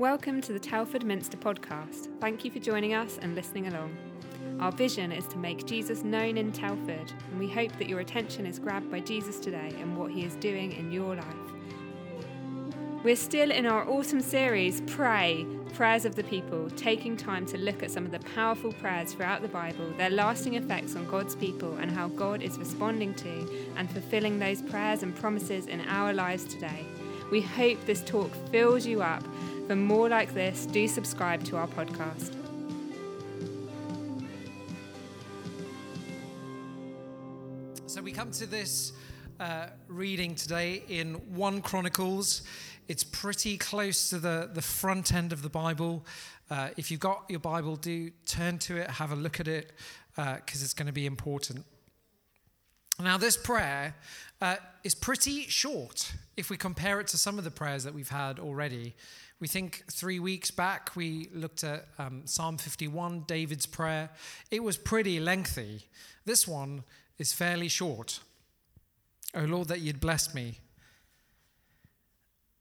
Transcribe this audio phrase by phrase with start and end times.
[0.00, 2.08] Welcome to the Telford Minster podcast.
[2.22, 3.94] Thank you for joining us and listening along.
[4.58, 8.46] Our vision is to make Jesus known in Telford, and we hope that your attention
[8.46, 11.26] is grabbed by Jesus today and what he is doing in your life.
[13.04, 15.44] We're still in our autumn series, Pray,
[15.74, 19.42] Prayers of the People, taking time to look at some of the powerful prayers throughout
[19.42, 23.90] the Bible, their lasting effects on God's people, and how God is responding to and
[23.90, 26.86] fulfilling those prayers and promises in our lives today.
[27.30, 29.22] We hope this talk fills you up
[29.70, 32.34] for more like this, do subscribe to our podcast.
[37.86, 38.92] So we come to this
[39.38, 42.42] uh, reading today in 1 Chronicles.
[42.88, 46.04] It's pretty close to the, the front end of the Bible.
[46.50, 49.70] Uh, if you've got your Bible, do turn to it, have a look at it,
[50.16, 51.64] because uh, it's going to be important.
[53.02, 53.94] Now, this prayer
[54.42, 58.08] uh, is pretty short if we compare it to some of the prayers that we've
[58.08, 58.94] had already.
[59.40, 64.10] We think three weeks back we looked at um, Psalm 51, David's prayer.
[64.50, 65.86] It was pretty lengthy.
[66.26, 66.84] This one
[67.18, 68.20] is fairly short.
[69.34, 70.58] Oh Lord, that you'd bless me.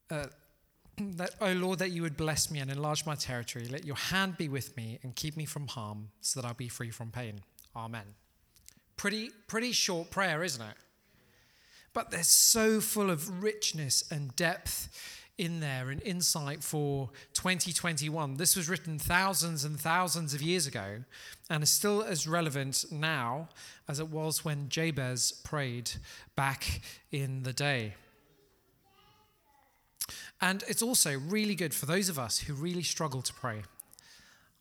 [0.09, 0.27] Uh,
[0.97, 3.67] that, oh Lord, that you would bless me and enlarge my territory.
[3.67, 6.69] Let your hand be with me and keep me from harm so that I'll be
[6.69, 7.41] free from pain.
[7.75, 8.15] Amen.
[8.99, 10.75] Pretty, pretty short prayer, isn't it?
[11.93, 14.89] But they're so full of richness and depth
[15.37, 18.35] in there and insight for 2021.
[18.35, 21.05] This was written thousands and thousands of years ago
[21.49, 23.47] and is still as relevant now
[23.87, 25.91] as it was when Jabez prayed
[26.35, 27.93] back in the day.
[30.41, 33.61] And it's also really good for those of us who really struggle to pray.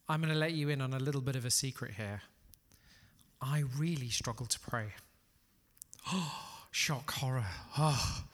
[0.09, 2.22] I'm going to let you in on a little bit of a secret here.
[3.41, 4.86] I really struggle to pray.
[6.12, 7.47] Oh, shock, horror.
[7.77, 8.25] Oh,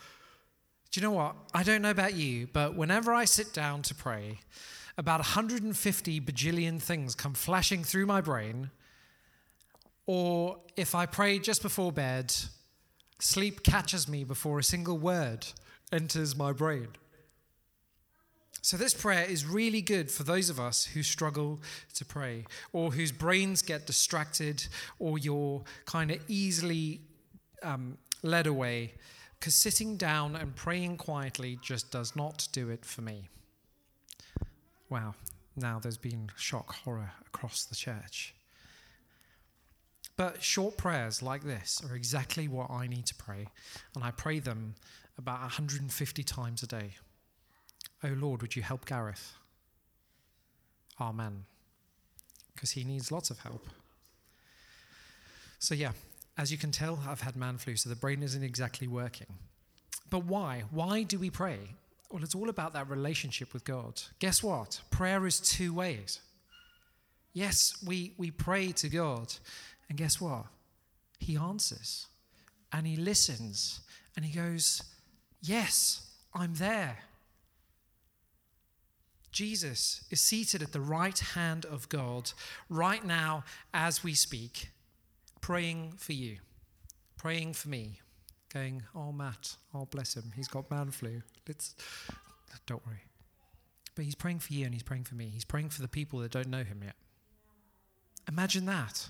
[0.90, 1.34] do you know what?
[1.52, 4.38] I don't know about you, but whenever I sit down to pray,
[4.96, 8.70] about 150 bajillion things come flashing through my brain.
[10.06, 12.32] Or if I pray just before bed,
[13.18, 15.46] sleep catches me before a single word
[15.92, 16.88] enters my brain.
[18.64, 21.60] So, this prayer is really good for those of us who struggle
[21.96, 24.66] to pray, or whose brains get distracted,
[24.98, 27.02] or you're kind of easily
[27.62, 28.94] um, led away
[29.38, 33.28] because sitting down and praying quietly just does not do it for me.
[34.88, 35.14] Wow,
[35.54, 38.34] now there's been shock horror across the church.
[40.16, 43.46] But short prayers like this are exactly what I need to pray,
[43.94, 44.74] and I pray them
[45.18, 46.92] about 150 times a day.
[48.04, 49.32] Oh Lord, would you help Gareth?
[51.00, 51.44] Amen.
[52.54, 53.66] Because he needs lots of help.
[55.58, 55.92] So, yeah,
[56.36, 59.38] as you can tell, I've had man flu, so the brain isn't exactly working.
[60.10, 60.64] But why?
[60.70, 61.58] Why do we pray?
[62.10, 64.02] Well, it's all about that relationship with God.
[64.18, 64.80] Guess what?
[64.90, 66.20] Prayer is two ways.
[67.32, 69.32] Yes, we, we pray to God,
[69.88, 70.44] and guess what?
[71.18, 72.06] He answers
[72.72, 73.80] and he listens
[74.14, 74.82] and he goes,
[75.40, 76.98] Yes, I'm there.
[79.34, 82.30] Jesus is seated at the right hand of God
[82.70, 83.42] right now
[83.74, 84.68] as we speak
[85.40, 86.38] praying for you,
[87.18, 88.00] praying for me,
[88.52, 91.20] going, Oh, Matt, oh, bless him, he's got man flu.
[91.48, 91.74] Let's,
[92.66, 93.02] don't worry.
[93.96, 95.30] But he's praying for you and he's praying for me.
[95.34, 96.94] He's praying for the people that don't know him yet.
[98.28, 99.08] Imagine that.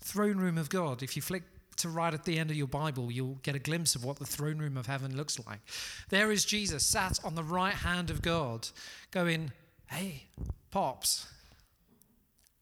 [0.00, 1.00] Throne room of God.
[1.00, 1.44] If you flick
[1.78, 4.26] to right at the end of your Bible, you'll get a glimpse of what the
[4.26, 5.60] throne room of heaven looks like.
[6.08, 8.68] There is Jesus sat on the right hand of God,
[9.10, 9.52] going,
[9.86, 10.24] Hey,
[10.70, 11.26] Pops,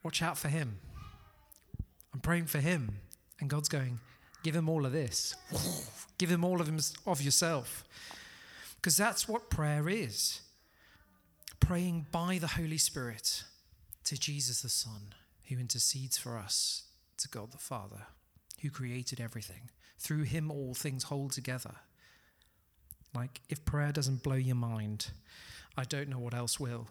[0.02, 0.78] watch out for him.
[2.14, 3.00] I'm praying for him.
[3.40, 4.00] And God's going,
[4.42, 5.34] give him all of this.
[6.18, 7.84] give him all of, him, of yourself.
[8.76, 10.40] Because that's what prayer is
[11.60, 13.42] praying by the Holy Spirit
[14.04, 15.14] to Jesus the Son,
[15.48, 16.84] who intercedes for us
[17.18, 18.06] to God the Father,
[18.62, 19.70] who created everything.
[19.98, 21.74] Through him, all things hold together.
[23.14, 25.08] Like, if prayer doesn't blow your mind,
[25.76, 26.88] I don't know what else will.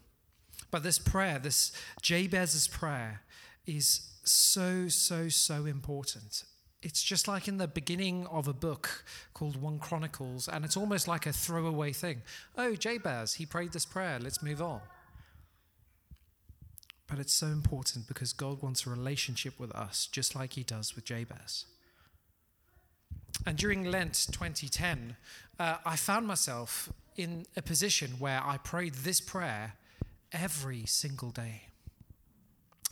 [0.72, 1.72] But this prayer, this
[2.02, 3.22] Jabez's prayer,
[3.66, 6.44] is so, so, so important.
[6.82, 11.08] It's just like in the beginning of a book called 1 Chronicles, and it's almost
[11.08, 12.22] like a throwaway thing.
[12.58, 14.82] Oh, Jabez, he prayed this prayer, let's move on.
[17.08, 20.96] But it's so important because God wants a relationship with us, just like he does
[20.96, 21.66] with Jabez.
[23.46, 25.18] And during Lent 2010,
[25.60, 29.74] uh, I found myself in a position where I prayed this prayer
[30.32, 31.70] every single day.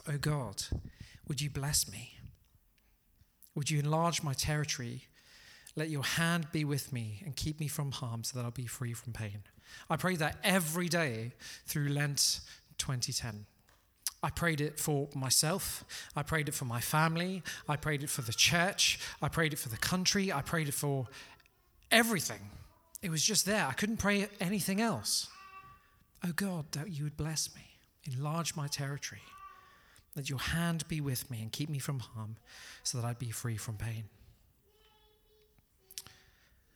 [0.08, 0.64] Oh God,
[1.28, 2.18] would you bless me?
[3.56, 5.08] Would you enlarge my territory?
[5.76, 8.68] Let your hand be with me and keep me from harm so that I'll be
[8.68, 9.44] free from pain.
[9.90, 11.32] I prayed that every day
[11.66, 12.42] through Lent
[12.78, 13.46] 2010.
[14.24, 15.84] I prayed it for myself.
[16.16, 17.44] I prayed it for my family.
[17.68, 18.98] I prayed it for the church.
[19.22, 20.32] I prayed it for the country.
[20.32, 21.08] I prayed it for
[21.92, 22.40] everything.
[23.02, 23.68] It was just there.
[23.68, 25.28] I couldn't pray anything else.
[26.26, 27.62] Oh God, that you would bless me,
[28.10, 29.22] enlarge my territory,
[30.16, 32.38] that your hand be with me and keep me from harm
[32.82, 34.06] so that I'd be free from pain.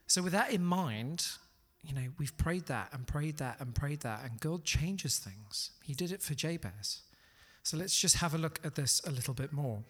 [0.06, 1.26] So, with that in mind,
[1.82, 5.72] you know, we've prayed that and prayed that and prayed that, and God changes things.
[5.84, 7.02] He did it for Jabez.
[7.68, 9.84] So let's just have a look at this a little bit more.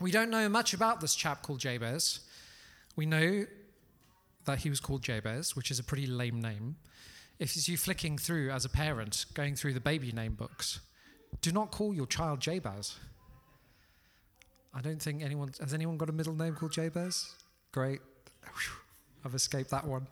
[0.00, 2.20] We don't know much about this chap called Jabez.
[2.94, 3.46] We know
[4.44, 6.76] that he was called Jabez, which is a pretty lame name.
[7.40, 10.78] If you flicking through as a parent, going through the baby name books,
[11.40, 12.94] do not call your child Jabez.
[14.72, 17.34] I don't think anyone has anyone got a middle name called Jabez.
[17.72, 18.02] Great,
[19.24, 20.06] I've escaped that one.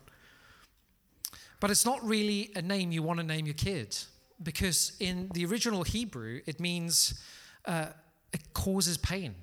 [1.61, 3.97] But it's not really a name you want to name your kid
[4.43, 7.21] because in the original Hebrew, it means
[7.65, 7.87] uh,
[8.33, 9.35] it causes pain.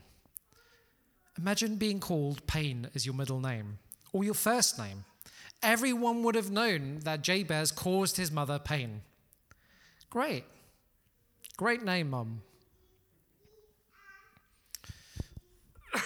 [1.38, 3.78] Imagine being called Pain as your middle name
[4.12, 5.04] or your first name.
[5.62, 9.02] Everyone would have known that Jabez caused his mother pain.
[10.10, 10.44] Great.
[11.56, 12.42] Great name, Mum.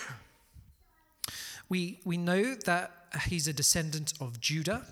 [1.69, 2.93] we, we know that
[3.27, 4.87] he's a descendant of Judah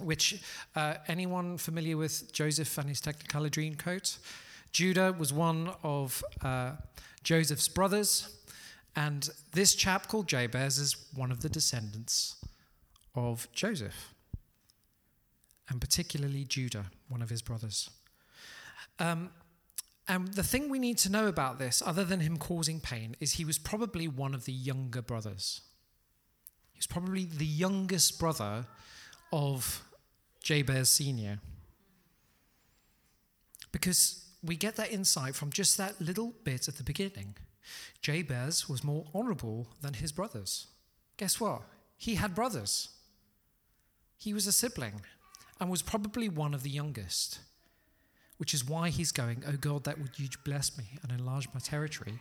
[0.00, 0.42] which
[0.74, 4.18] uh, anyone familiar with Joseph and his Technicolor Dreamcoat?
[4.72, 6.72] Judah was one of uh,
[7.22, 8.36] Joseph's brothers,
[8.96, 12.36] and this chap called Jabez is one of the descendants
[13.14, 14.14] of Joseph,
[15.68, 17.90] and particularly Judah, one of his brothers.
[18.98, 19.30] Um,
[20.08, 23.34] and the thing we need to know about this, other than him causing pain, is
[23.34, 25.60] he was probably one of the younger brothers.
[26.72, 28.66] He was probably the youngest brother
[29.32, 29.82] of
[30.42, 31.38] Jabez Sr.
[33.72, 37.36] Because we get that insight from just that little bit at the beginning.
[38.00, 40.66] Jabez was more honorable than his brothers.
[41.16, 41.62] Guess what?
[41.96, 42.88] He had brothers.
[44.16, 45.02] He was a sibling
[45.60, 47.40] and was probably one of the youngest,
[48.38, 51.60] which is why he's going, Oh God, that would you bless me and enlarge my
[51.60, 52.20] territory?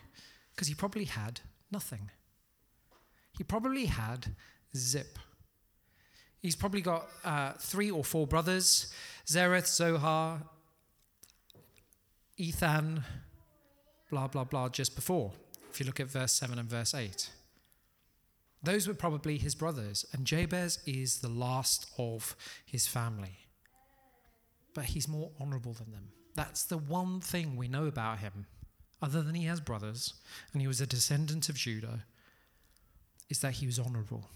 [0.54, 1.40] Because he probably had
[1.72, 2.12] nothing.
[3.38, 4.36] He probably had
[4.76, 5.18] zip.
[6.42, 8.94] He's probably got uh, three or four brothers
[9.28, 10.42] Zereth, Zohar,
[12.38, 13.04] Ethan,
[14.10, 15.34] blah, blah, blah, just before.
[15.72, 17.30] If you look at verse 7 and verse 8.
[18.64, 23.38] Those were probably his brothers, and Jabez is the last of his family.
[24.74, 26.10] But he's more honorable than them.
[26.36, 28.48] That's the one thing we know about him,
[29.02, 30.14] other than he has brothers
[30.54, 32.06] and he was a descendant of Judah,
[33.30, 34.30] is that he was honorable.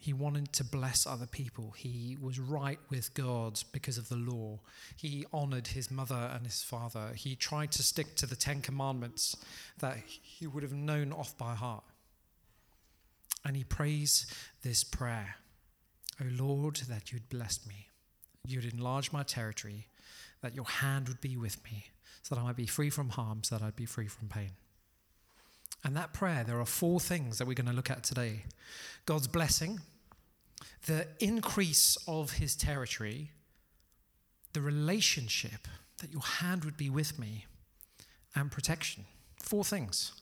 [0.00, 1.72] He wanted to bless other people.
[1.76, 4.60] He was right with God because of the law.
[4.96, 7.12] He honored his mother and his father.
[7.14, 9.36] He tried to stick to the Ten Commandments
[9.78, 11.82] that he would have known off by heart.
[13.44, 14.26] And he prays
[14.62, 15.36] this prayer
[16.20, 17.88] O Lord, that you'd bless me,
[18.44, 19.86] you'd enlarge my territory,
[20.40, 21.86] that your hand would be with me,
[22.22, 24.50] so that I might be free from harm, so that I'd be free from pain.
[25.84, 28.44] And that prayer, there are four things that we're going to look at today
[29.06, 29.80] God's blessing
[30.86, 33.30] the increase of his territory,
[34.52, 37.46] the relationship that your hand would be with me,
[38.34, 39.04] and protection.
[39.42, 40.12] Four things.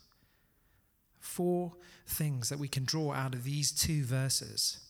[1.20, 1.72] Four
[2.06, 4.80] things that we can draw out of these two verses.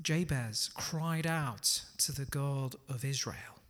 [0.00, 3.60] Jabez cried out to the God of Israel.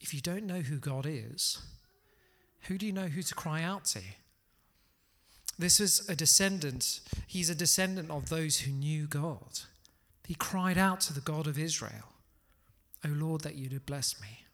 [0.00, 1.58] If you don't know who God is,
[2.68, 4.00] who do you know who to cry out to?
[5.58, 7.00] This is a descendant.
[7.26, 9.60] He's a descendant of those who knew God.
[10.26, 12.12] He cried out to the God of Israel,
[13.04, 14.44] O Lord, that you'd bless me.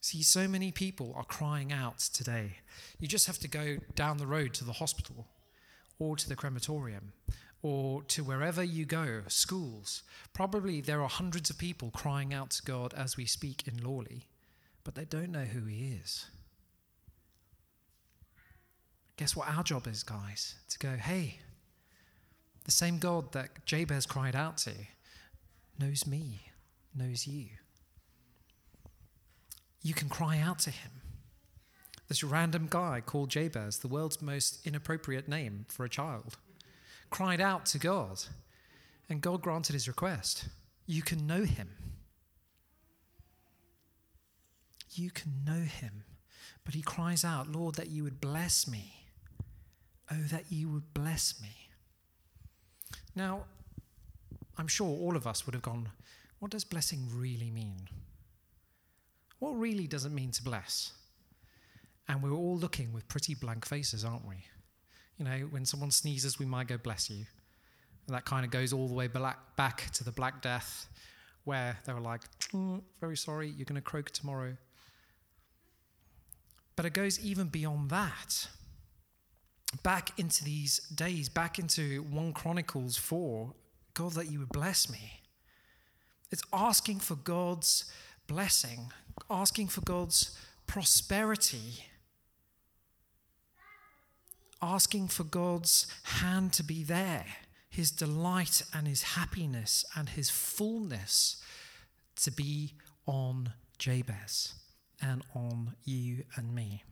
[0.00, 2.58] See, so many people are crying out today.
[3.00, 5.26] You just have to go down the road to the hospital
[5.98, 7.12] or to the crematorium
[7.62, 10.04] or to wherever you go, schools.
[10.32, 14.28] Probably there are hundreds of people crying out to God as we speak in Lawley,
[14.84, 16.26] but they don't know who He is.
[19.16, 20.54] Guess what our job is, guys?
[20.68, 21.38] To go, hey,
[22.64, 24.72] the same God that Jabez cried out to
[25.78, 26.50] knows me,
[26.94, 27.46] knows you.
[29.82, 30.90] You can cry out to him.
[32.08, 36.36] This random guy called Jabez, the world's most inappropriate name for a child,
[37.10, 38.22] cried out to God,
[39.08, 40.48] and God granted his request.
[40.86, 41.70] You can know him.
[44.92, 46.04] You can know him
[46.66, 49.05] But he cries out, Lord, that you would bless me.
[50.10, 51.68] Oh, that you would bless me.
[53.14, 53.44] Now,
[54.58, 55.88] I'm sure all of us would have gone,
[56.38, 57.88] what does blessing really mean?
[59.38, 60.92] What really does it mean to bless?
[62.08, 64.36] And we're all looking with pretty blank faces, aren't we?
[65.18, 67.24] You know, when someone sneezes, we might go, bless you.
[68.06, 70.86] And that kind of goes all the way back to the Black Death,
[71.44, 72.20] where they were like,
[72.52, 74.56] mm, very sorry, you're going to croak tomorrow.
[76.76, 78.48] But it goes even beyond that.
[79.82, 83.52] Back into these days, back into 1 Chronicles 4,
[83.94, 85.22] God, that you would bless me.
[86.30, 87.90] It's asking for God's
[88.26, 88.92] blessing,
[89.30, 91.84] asking for God's prosperity,
[94.60, 97.26] asking for God's hand to be there,
[97.68, 101.42] his delight and his happiness and his fullness
[102.16, 102.74] to be
[103.06, 104.54] on Jabez
[105.00, 106.82] and on you and me.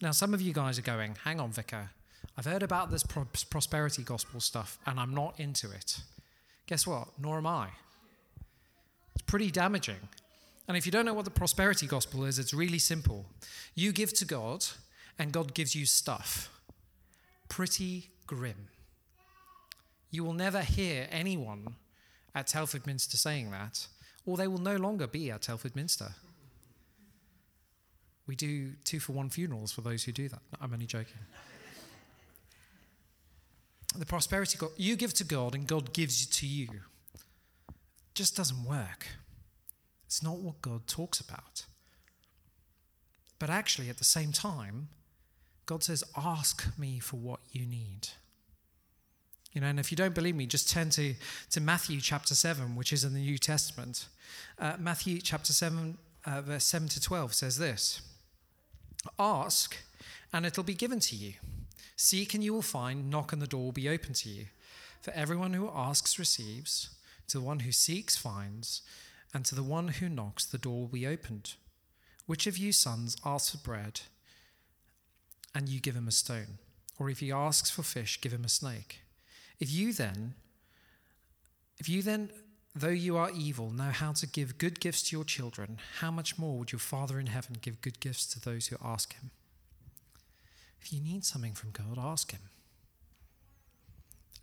[0.00, 1.90] Now, some of you guys are going, hang on, Vicar.
[2.36, 6.00] I've heard about this pro- prosperity gospel stuff and I'm not into it.
[6.66, 7.08] Guess what?
[7.18, 7.68] Nor am I.
[9.14, 10.08] It's pretty damaging.
[10.68, 13.26] And if you don't know what the prosperity gospel is, it's really simple.
[13.74, 14.64] You give to God,
[15.18, 16.50] and God gives you stuff.
[17.48, 18.68] Pretty grim.
[20.10, 21.74] You will never hear anyone
[22.34, 23.86] at Telford Minster saying that,
[24.24, 26.12] or they will no longer be at Telford Minster.
[28.26, 30.40] We do two for one funerals for those who do that.
[30.52, 31.18] No, I'm only joking.
[33.96, 36.68] The prosperity God, you give to God and God gives to you,
[38.14, 39.06] just doesn't work.
[40.06, 41.64] It's not what God talks about.
[43.38, 44.88] But actually, at the same time,
[45.66, 48.08] God says, Ask me for what you need.
[49.52, 51.14] You know, and if you don't believe me, just turn to,
[51.50, 54.06] to Matthew chapter 7, which is in the New Testament.
[54.58, 58.00] Uh, Matthew chapter 7, uh, verse 7 to 12 says this
[59.18, 59.76] Ask,
[60.32, 61.34] and it'll be given to you.
[61.96, 63.10] Seek, and you will find.
[63.10, 64.46] Knock, and the door will be open to you.
[65.00, 66.90] For everyone who asks receives,
[67.28, 68.82] to the one who seeks finds,
[69.34, 71.54] and to the one who knocks the door will be opened.
[72.26, 74.02] Which of you sons asks for bread,
[75.54, 76.58] and you give him a stone?
[76.98, 79.00] Or if he asks for fish, give him a snake?
[79.58, 80.34] If you then,
[81.78, 82.30] if you then,
[82.74, 86.38] though you are evil, know how to give good gifts to your children, how much
[86.38, 89.30] more would your Father in heaven give good gifts to those who ask him?
[90.82, 92.40] If you need something from God, ask him.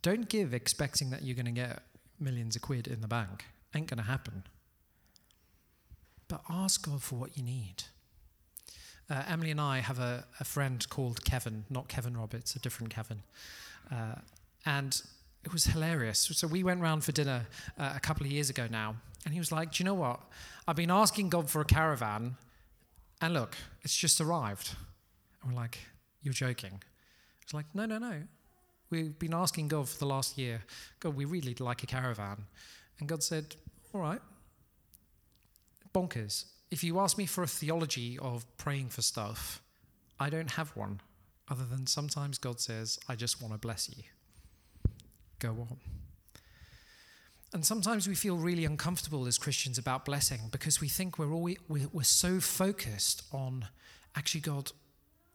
[0.01, 1.81] Don't give expecting that you're going to get
[2.19, 3.45] millions of quid in the bank.
[3.75, 4.43] Ain't going to happen.
[6.29, 7.83] But ask God for what you need.
[9.09, 12.93] Uh, Emily and I have a, a, friend called Kevin, not Kevin Roberts, a different
[12.93, 13.23] Kevin.
[13.91, 14.15] Uh,
[14.65, 15.01] and
[15.43, 16.19] it was hilarious.
[16.19, 19.39] So we went round for dinner uh, a couple of years ago now, and he
[19.39, 20.19] was like, Do you know what?
[20.67, 22.37] I've been asking God for a caravan,
[23.19, 24.75] and look, it's just arrived.
[25.41, 25.79] And we're like,
[26.21, 26.81] You're joking.
[27.41, 28.23] It's like, No, no, no.
[28.89, 30.63] We've been asking God for the last year,
[30.99, 32.45] God, we really like a caravan.
[32.99, 33.55] And God said,
[33.93, 34.21] All right.
[35.93, 36.45] Bonkers.
[36.71, 39.61] If you ask me for a theology of praying for stuff,
[40.19, 41.01] I don't have one,
[41.49, 44.03] other than sometimes God says, I just want to bless you
[45.39, 45.77] go on.
[47.51, 51.57] And sometimes we feel really uncomfortable as Christians about blessing because we think we're, always,
[51.67, 53.67] we're so focused on
[54.15, 54.71] actually, God,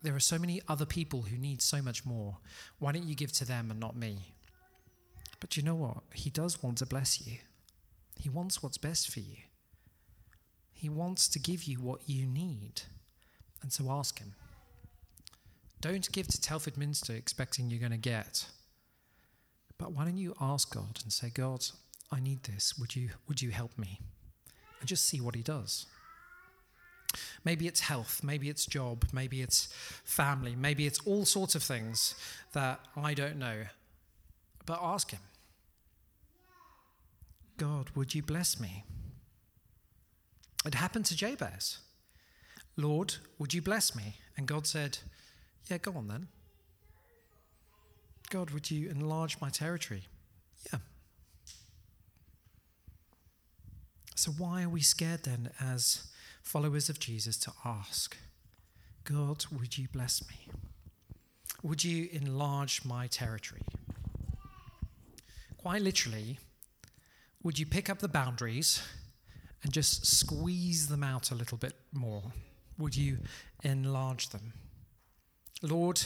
[0.04, 2.38] there are so many other people who need so much more.
[2.78, 4.34] Why don't you give to them and not me?
[5.40, 5.98] But you know what?
[6.14, 7.38] He does want to bless you,
[8.16, 9.36] He wants what's best for you.
[10.72, 12.82] He wants to give you what you need.
[13.62, 14.34] And so ask Him.
[15.80, 18.46] Don't give to Telford Minster expecting you're going to get
[19.78, 21.66] but why don't you ask God and say, God,
[22.10, 22.74] I need this.
[22.78, 24.00] Would you, would you help me?
[24.80, 25.86] And just see what He does.
[27.44, 29.68] Maybe it's health, maybe it's job, maybe it's
[30.04, 32.14] family, maybe it's all sorts of things
[32.52, 33.64] that I don't know.
[34.66, 35.20] But ask Him
[37.56, 38.84] God, would you bless me?
[40.64, 41.78] It happened to Jabez.
[42.76, 44.16] Lord, would you bless me?
[44.36, 44.98] And God said,
[45.70, 46.28] Yeah, go on then.
[48.30, 50.04] God, would you enlarge my territory?
[50.72, 50.80] Yeah.
[54.16, 56.06] So, why are we scared then, as
[56.44, 58.16] followers of Jesus, to ask,
[59.02, 60.36] God, would you bless me?
[61.62, 63.62] Would you enlarge my territory?
[65.56, 66.38] Quite literally,
[67.42, 68.82] would you pick up the boundaries
[69.62, 72.22] and just squeeze them out a little bit more?
[72.78, 73.18] Would you
[73.62, 74.52] enlarge them?
[75.62, 76.02] Lord,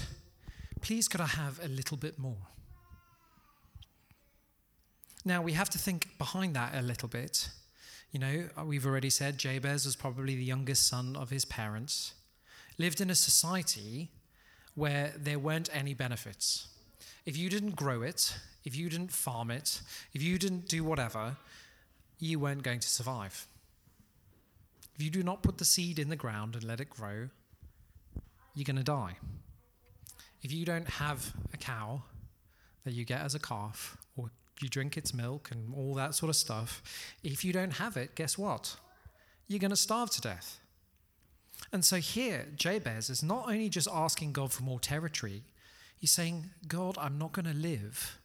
[0.80, 2.47] please could I have a little bit more?
[5.25, 7.49] Now, we have to think behind that a little bit.
[8.11, 12.15] You know, uh, we've already said Jabez was probably the youngest son of his parents.
[12.79, 14.11] lived in a society
[14.75, 16.69] where there weren't any benefits.
[17.27, 19.83] If you didn't grow it, if you didn't farm it,
[20.15, 21.37] if you didn't do whatever,
[22.19, 23.47] you weren't going to survive.
[24.95, 27.29] If you do not put the seed in the ground and let it grow,
[28.55, 29.17] you're going to die.
[30.43, 32.03] If you don't have a cow
[32.85, 34.31] that you get as a calf, or
[34.62, 36.83] you drink its milk and all that sort of stuff,
[37.23, 38.77] if you don't have it, guess what?
[39.47, 40.61] You're going to starve to death.
[41.73, 45.43] And so here, Jabez is not only just asking God for more territory,
[45.97, 48.19] he's saying, God, I'm not going to live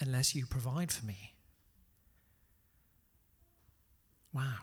[0.00, 1.34] unless you provide for me.
[4.32, 4.56] Wow.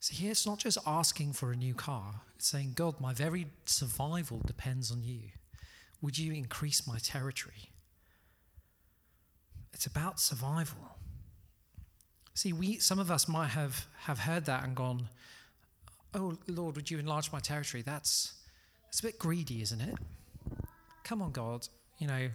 [0.00, 3.46] So here it's not just asking for a new car, it's saying, God, my very
[3.64, 5.20] survival depends on you.
[6.00, 7.70] Would you increase my territory?
[9.78, 10.96] It's about survival.
[12.34, 15.08] See, we some of us might have, have heard that and gone,
[16.12, 17.84] Oh Lord, would you enlarge my territory?
[17.84, 18.32] That's
[18.88, 19.94] it's a bit greedy, isn't it?
[21.04, 21.68] Come on, God.
[21.98, 22.28] You know,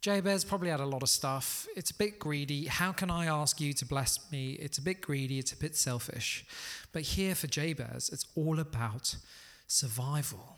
[0.00, 1.68] Jabez probably had a lot of stuff.
[1.76, 2.64] It's a bit greedy.
[2.64, 4.54] How can I ask you to bless me?
[4.54, 5.38] It's a bit greedy.
[5.38, 6.44] It's a bit selfish.
[6.90, 9.14] But here for Jabez, it's all about
[9.68, 10.56] survival.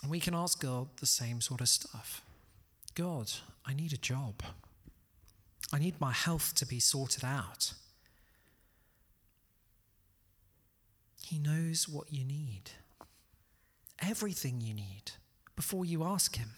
[0.00, 2.23] And we can ask God the same sort of stuff
[2.94, 3.32] God,
[3.66, 4.42] I need a job.
[5.72, 7.72] I need my health to be sorted out.
[11.22, 12.70] He knows what you need,
[14.00, 15.12] everything you need,
[15.56, 16.50] before you ask Him.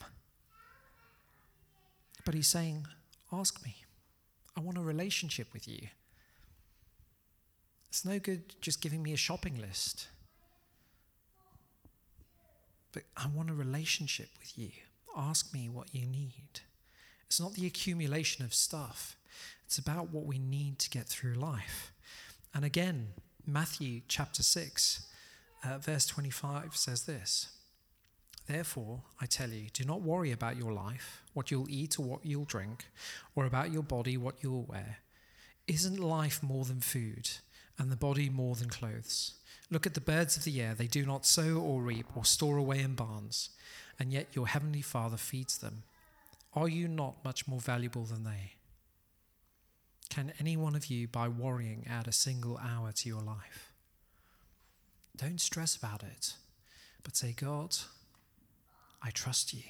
[2.24, 2.86] But He's saying,
[3.32, 3.76] Ask me.
[4.56, 5.88] I want a relationship with you.
[7.88, 10.08] It's no good just giving me a shopping list.
[12.92, 14.70] But I want a relationship with you.
[15.16, 16.60] Ask me what you need.
[17.26, 19.16] It's not the accumulation of stuff,
[19.64, 21.92] it's about what we need to get through life.
[22.54, 23.08] And again,
[23.44, 25.06] Matthew chapter 6,
[25.64, 27.48] uh, verse 25 says this
[28.46, 32.24] Therefore, I tell you, do not worry about your life, what you'll eat or what
[32.24, 32.86] you'll drink,
[33.34, 34.98] or about your body, what you'll wear.
[35.66, 37.28] Isn't life more than food,
[37.78, 39.34] and the body more than clothes?
[39.68, 42.56] Look at the birds of the air, they do not sow or reap or store
[42.56, 43.50] away in barns,
[43.98, 45.82] and yet your heavenly Father feeds them.
[46.54, 48.52] Are you not much more valuable than they?
[50.08, 53.72] Can any one of you, by worrying, add a single hour to your life?
[55.16, 56.34] Don't stress about it,
[57.02, 57.76] but say, God,
[59.02, 59.62] I trust you.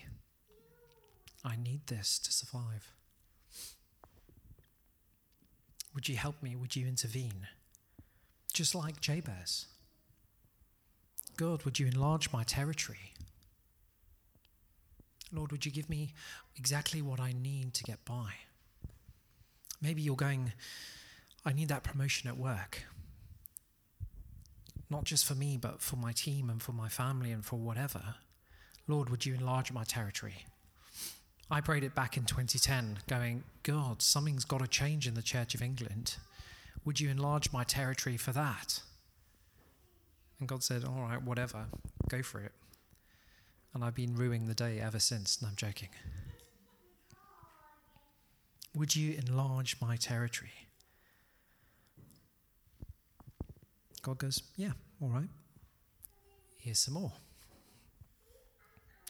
[1.45, 2.93] I need this to survive.
[5.95, 6.55] Would you help me?
[6.57, 7.47] Would you intervene?
[8.53, 9.67] Just like Jabez.
[11.37, 13.13] God, would you enlarge my territory?
[15.33, 16.13] Lord, would you give me
[16.57, 18.33] exactly what I need to get by?
[19.83, 20.53] Maybe you're going,
[21.45, 22.85] I need that promotion at work.
[24.89, 28.15] Not just for me, but for my team and for my family and for whatever.
[28.87, 30.45] Lord, would you enlarge my territory?
[31.51, 35.55] I prayed it back in 2010, going, God, something's got to change in the Church
[35.55, 36.17] of England.
[36.85, 38.81] Would you enlarge my territory for that?
[40.39, 41.67] And God said, All right, whatever,
[42.09, 42.53] go for it.
[43.77, 45.37] And I've been ruining the day ever since.
[45.37, 45.91] and I'm joking.
[48.75, 50.55] Would you enlarge my territory?
[54.01, 55.29] God goes, Yeah, all right.
[56.57, 57.13] Here's some more.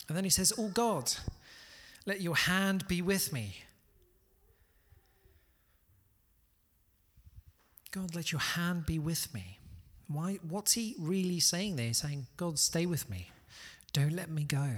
[0.09, 1.13] And then he says, Oh God,
[2.05, 3.59] let your hand be with me.
[7.93, 9.61] God, let your hand be with me.
[10.09, 11.87] Why, what's he really saying there?
[11.87, 13.31] He's saying, God, stay with me.
[13.97, 14.69] Don't let me go.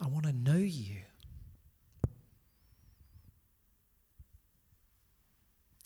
[0.00, 0.96] I want to know you.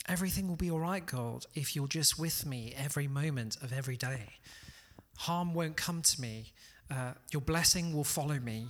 [0.09, 3.99] Everything will be all right, God, if you're just with me every moment of every
[3.99, 4.39] day.
[5.19, 6.55] Harm won't come to me
[6.91, 8.69] uh, your blessing will follow me.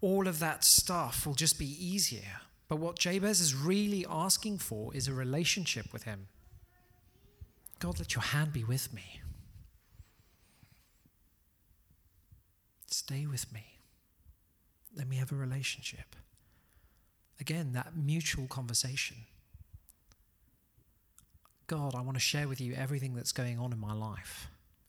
[0.00, 2.40] All of that stuff will just be easier.
[2.66, 6.26] But what Jabez is really asking for is a relationship with him.
[7.78, 9.20] God, let your hand be with me.
[12.98, 13.78] Stay with me.
[14.96, 16.16] Let me have a relationship.
[17.40, 19.18] Again, that mutual conversation.
[21.66, 24.48] God, I want to share with you everything that's going on in my life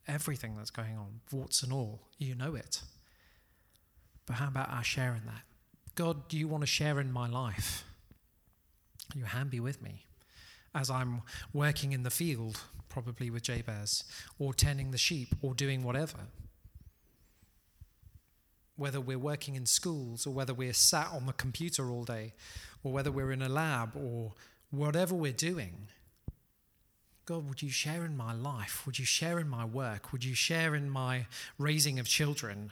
[0.10, 2.02] everything that's going on, warts and all.
[2.17, 2.82] You know it.
[4.26, 5.43] But how about our sharing that?
[5.95, 7.84] God, do you want to share in my life?
[9.15, 10.06] Your hand be with me
[10.74, 11.22] as I'm
[11.54, 14.04] working in the field, probably with Jabez,
[14.38, 16.17] or tending the sheep, or doing whatever.
[18.80, 22.34] Whether we're working in schools, or whether we're sat on the computer all day,
[22.84, 24.34] or whether we're in a lab, or
[24.72, 25.89] whatever we're doing,
[27.26, 28.86] God, would you share in my life?
[28.86, 30.12] Would you share in my work?
[30.12, 31.28] Would you share in my
[31.60, 32.72] raising of children?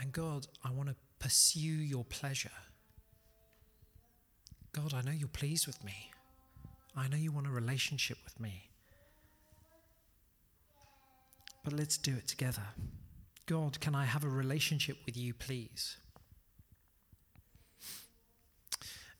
[0.00, 2.50] And God, I want to pursue your pleasure.
[4.72, 6.10] God, I know you're pleased with me.
[6.96, 8.68] I know you want a relationship with me.
[11.66, 12.62] But let's do it together.
[13.46, 15.96] God, can I have a relationship with you, please?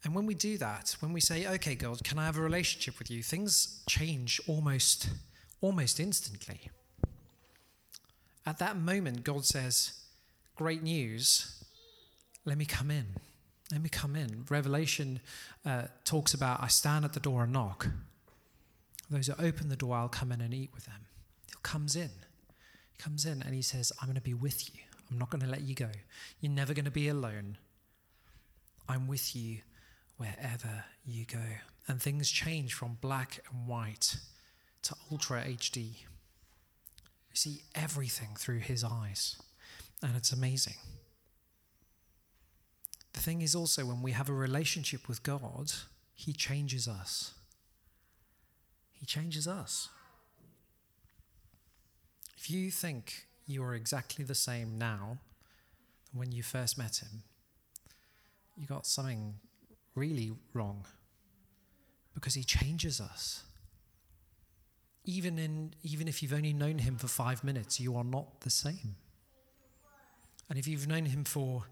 [0.05, 3.01] And when we do that, when we say, okay, God, can I have a relationship
[3.01, 3.25] with you?
[3.25, 5.09] Things change almost,
[5.61, 6.71] almost instantly.
[8.47, 10.05] At that moment, God says,
[10.55, 11.65] great news,
[12.45, 13.07] let me come in.
[13.73, 14.45] Let me come in.
[14.49, 15.19] Revelation
[15.65, 17.89] uh, talks about, I stand at the door and knock.
[19.11, 21.07] Those who open the door, I'll come in and eat with them.
[21.49, 22.11] He comes in.
[22.99, 24.81] Comes in and he says, I'm going to be with you.
[25.11, 25.91] I'm not going to let you go.
[26.41, 27.59] You're never going to be alone.
[28.89, 29.59] I'm with you
[30.17, 31.43] wherever you go.
[31.89, 34.17] And things change from black and white
[34.83, 35.77] to ultra HD.
[35.77, 39.37] You see everything through his eyes,
[40.03, 40.77] and it's amazing.
[43.13, 45.73] The thing is also, when we have a relationship with God,
[46.15, 47.35] he changes us.
[48.93, 49.89] He changes us.
[52.47, 55.19] If you think you are exactly the same now
[56.09, 57.25] than when you first met him,
[58.57, 59.35] you got something
[59.97, 60.85] really wrong
[62.15, 63.43] because he changes us.
[65.05, 68.51] Even, in, even if you've only known him for five minutes, you are not the
[68.51, 68.95] same.
[70.49, 71.65] And if you've known him for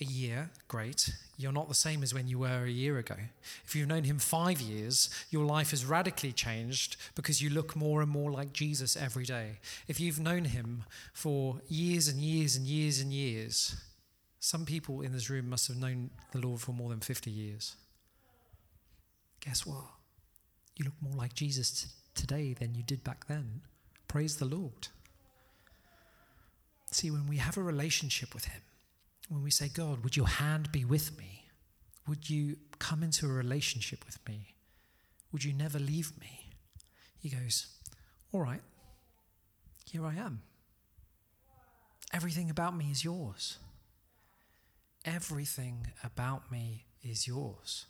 [0.00, 1.12] a year, great.
[1.36, 3.16] You're not the same as when you were a year ago.
[3.64, 8.00] If you've known him five years, your life has radically changed because you look more
[8.00, 9.58] and more like Jesus every day.
[9.88, 13.76] If you've known him for years and years and years and years,
[14.38, 17.76] some people in this room must have known the Lord for more than 50 years.
[19.40, 19.84] Guess what?
[20.76, 23.62] You look more like Jesus t- today than you did back then.
[24.08, 24.88] Praise the Lord.
[26.92, 28.62] See, when we have a relationship with Him,
[29.28, 31.44] when we say, God, would your hand be with me?
[32.08, 34.54] Would you come into a relationship with me?
[35.32, 36.50] Would you never leave me?
[37.18, 37.68] He goes,
[38.32, 38.62] All right,
[39.90, 40.42] here I am.
[42.12, 43.58] Everything about me is yours.
[45.04, 47.86] Everything about me is yours.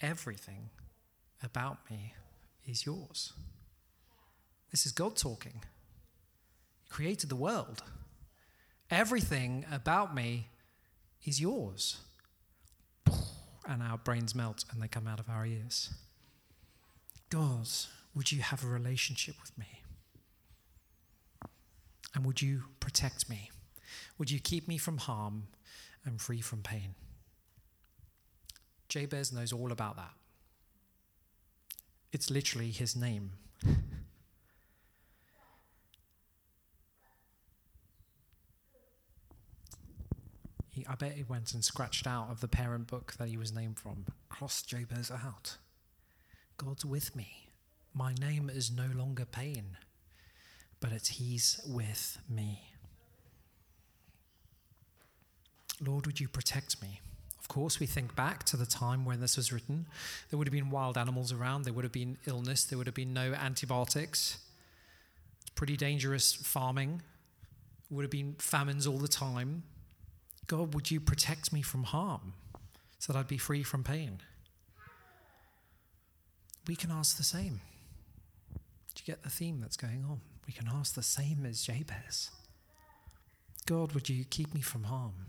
[0.00, 0.68] Everything
[1.42, 2.14] about me
[2.66, 3.32] is yours.
[4.70, 5.62] This is God talking
[6.96, 7.82] created the world.
[8.90, 10.48] Everything about me
[11.26, 11.98] is yours.
[13.68, 15.92] And our brains melt and they come out of our ears.
[17.28, 17.68] God,
[18.14, 19.82] would you have a relationship with me?
[22.14, 23.50] And would you protect me?
[24.16, 25.48] Would you keep me from harm
[26.02, 26.94] and free from pain?
[28.88, 30.14] Jabez knows all about that.
[32.10, 33.32] It's literally his name.
[40.76, 43.50] He, I bet he went and scratched out of the parent book that he was
[43.50, 45.56] named from, Cross Jabez out.
[46.58, 47.48] God's with me.
[47.94, 49.78] My name is no longer pain,
[50.78, 52.72] but it's He's with me.
[55.80, 57.00] Lord, would you protect me?
[57.40, 59.86] Of course, we think back to the time when this was written.
[60.28, 62.94] There would have been wild animals around, there would have been illness, there would have
[62.94, 64.40] been no antibiotics.
[65.54, 67.00] Pretty dangerous farming.
[67.88, 69.62] Would have been famines all the time.
[70.46, 72.34] God, would you protect me from harm
[72.98, 74.20] so that I'd be free from pain?
[76.66, 77.60] We can ask the same.
[78.94, 80.20] Do you get the theme that's going on?
[80.46, 82.30] We can ask the same as Jabez
[83.66, 85.26] God, would you keep me from harm?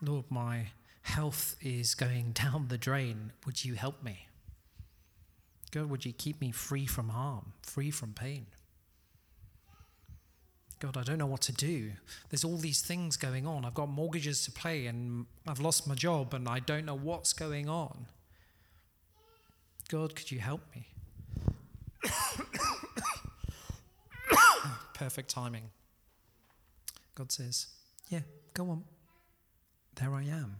[0.00, 0.68] Lord, my
[1.02, 3.32] health is going down the drain.
[3.46, 4.28] Would you help me?
[5.72, 8.46] God, would you keep me free from harm, free from pain?
[10.82, 11.92] God, I don't know what to do.
[12.28, 13.64] There's all these things going on.
[13.64, 17.32] I've got mortgages to pay and I've lost my job and I don't know what's
[17.32, 18.06] going on.
[19.88, 20.88] God, could you help me?
[24.94, 25.70] Perfect timing.
[27.14, 27.68] God says,
[28.08, 28.82] Yeah, go on.
[29.94, 30.56] There I am.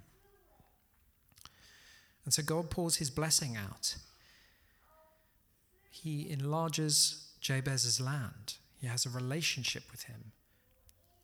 [2.24, 3.96] And so God pours his blessing out.
[5.90, 8.54] He enlarges Jabez's land.
[8.82, 10.32] He has a relationship with him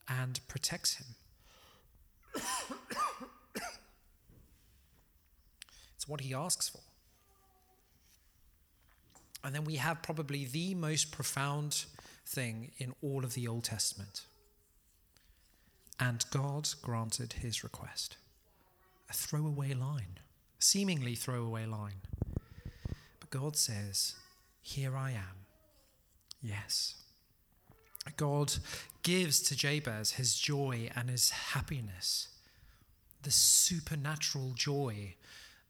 [0.08, 1.06] and protects him.
[5.96, 6.78] it's what he asks for.
[9.42, 11.86] And then we have probably the most profound
[12.24, 14.22] thing in all of the Old Testament.
[15.98, 18.18] And God granted his request.
[19.10, 20.20] a throwaway line,
[20.60, 22.02] seemingly throwaway line.
[23.18, 24.14] But God says,
[24.62, 25.46] Here I am.
[26.40, 26.94] Yes.
[28.16, 28.54] God
[29.02, 32.28] gives to Jabez his joy and his happiness,
[33.22, 35.14] the supernatural joy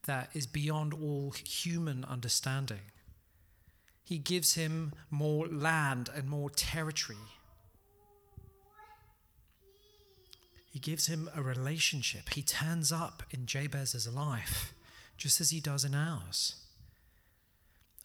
[0.06, 2.80] that is beyond all human understanding.
[4.04, 7.18] He gives him more land and more territory.
[10.70, 12.32] He gives him a relationship.
[12.34, 14.72] He turns up in Jabez's life,
[15.16, 16.56] just as he does in ours.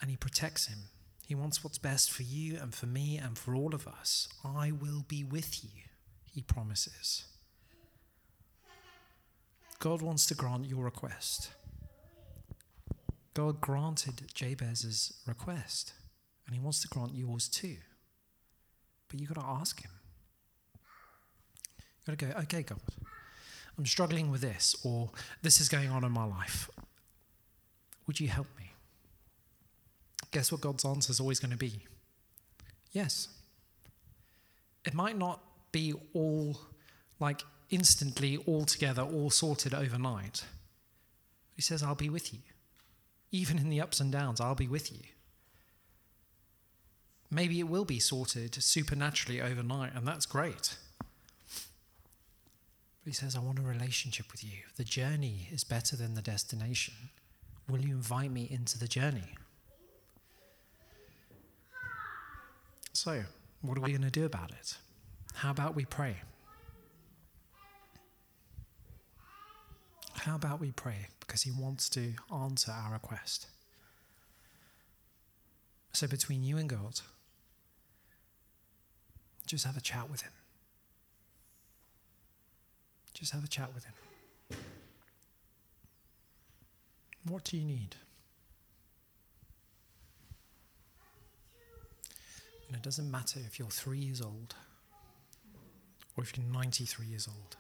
[0.02, 0.90] And he protects him.
[1.26, 4.28] He wants what's best for you and for me and for all of us.
[4.44, 5.82] I will be with you,
[6.32, 7.26] he promises.
[9.80, 11.52] God wants to grant your request.
[13.34, 15.94] God granted Jabez's request,
[16.46, 17.78] and he wants to grant yours too.
[19.10, 19.92] But you've got to ask him.
[22.06, 22.80] You've got to go, okay, God,
[23.78, 25.10] I'm struggling with this, or
[25.42, 26.70] this is going on in my life.
[28.08, 28.63] Would you help me?
[30.34, 31.86] Guess what God's answer is always going to be?
[32.92, 33.30] Yes.
[34.86, 35.40] It might not
[35.72, 36.60] be all
[37.20, 40.44] like instantly, all together, all sorted overnight.
[41.56, 42.40] He says, I'll be with you.
[43.32, 45.00] Even in the ups and downs, I'll be with you.
[47.32, 50.76] Maybe it will be sorted supernaturally overnight, and that's great.
[53.04, 54.60] But he says, I want a relationship with you.
[54.78, 56.94] The journey is better than the destination.
[57.68, 59.36] Will you invite me into the journey?
[62.94, 63.24] So,
[63.62, 64.78] what are we going to do about it?
[65.34, 66.18] How about we pray?
[70.14, 71.08] How about we pray?
[71.20, 73.48] Because He wants to answer our request.
[75.92, 77.02] So, between you and God,
[79.48, 80.32] just have a chat with Him.
[83.16, 84.58] Just have a chat with Him.
[87.28, 87.96] What do you need?
[92.74, 94.56] And it doesn't matter if you're three years old
[96.18, 97.56] or if you're 93 years old,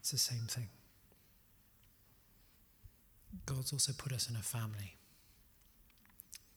[0.00, 0.66] it's the same thing.
[3.44, 4.96] God's also put us in a family.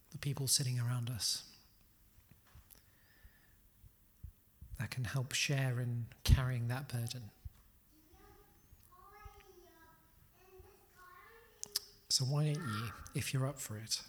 [0.10, 1.44] The people sitting around us
[4.80, 7.30] that can help share in carrying that burden.
[12.10, 14.02] So, why don't you, if you're up for it,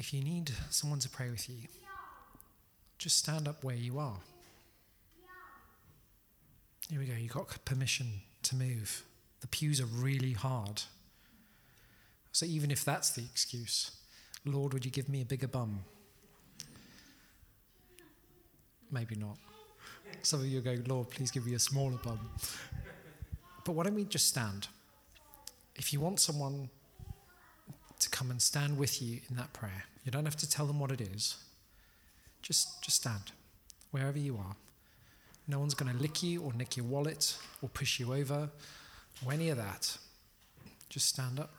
[0.00, 1.68] if you need someone to pray with you,
[2.96, 4.16] just stand up where you are.
[6.88, 7.12] Here we go.
[7.12, 8.06] You've got permission
[8.44, 9.04] to move.
[9.42, 10.82] The pews are really hard.
[12.32, 13.90] So even if that's the excuse,
[14.46, 15.80] Lord, would you give me a bigger bum?
[18.90, 19.36] Maybe not.
[20.22, 22.18] Some of you go, Lord, please give me a smaller bum.
[23.64, 24.66] But why don't we just stand?
[25.76, 26.70] If you want someone
[27.98, 30.80] to come and stand with you in that prayer, you don't have to tell them
[30.80, 31.36] what it is.
[32.42, 33.32] Just, just stand
[33.90, 34.56] wherever you are.
[35.46, 38.48] No one's going to lick you or nick your wallet or push you over
[39.24, 39.96] or any of that.
[40.88, 41.50] Just stand up.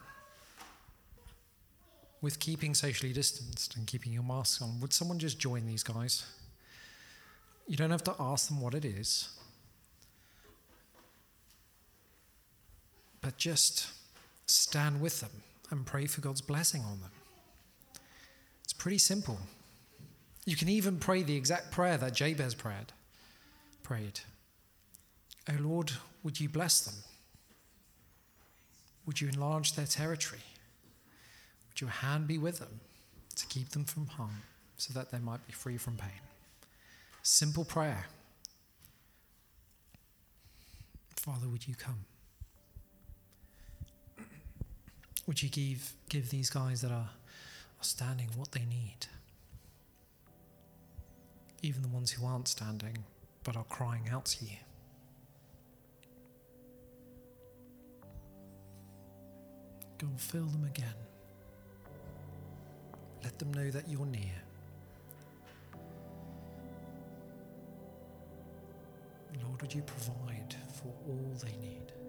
[2.21, 6.25] With keeping socially distanced and keeping your mask on, would someone just join these guys?
[7.67, 9.29] You don't have to ask them what it is,
[13.21, 13.87] but just
[14.45, 15.31] stand with them
[15.69, 17.11] and pray for God's blessing on them.
[18.81, 19.37] Pretty simple.
[20.43, 22.91] You can even pray the exact prayer that Jabez prayed.
[23.83, 24.21] Prayed.
[25.47, 25.91] Oh Lord,
[26.23, 26.95] would you bless them?
[29.05, 30.41] Would you enlarge their territory?
[31.69, 32.79] Would your hand be with them
[33.35, 34.41] to keep them from harm
[34.77, 36.21] so that they might be free from pain?
[37.21, 38.07] Simple prayer.
[41.17, 42.03] Father, would you come?
[45.27, 47.11] Would you give, give these guys that are
[47.81, 49.07] are standing what they need.
[51.63, 52.99] Even the ones who aren't standing
[53.43, 54.57] but are crying out to you.
[59.97, 60.93] Go and fill them again.
[63.23, 64.41] Let them know that you're near.
[69.43, 72.00] Lord, would you provide for all they need?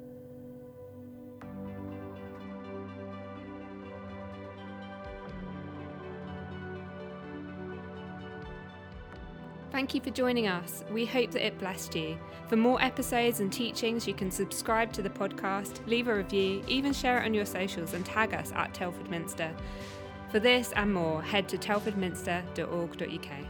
[9.82, 10.84] Thank you for joining us.
[10.92, 12.16] We hope that it blessed you.
[12.46, 16.92] For more episodes and teachings, you can subscribe to the podcast, leave a review, even
[16.92, 19.50] share it on your socials and tag us at Telford Minster.
[20.30, 23.41] For this and more, head to telfordminster.org.uk.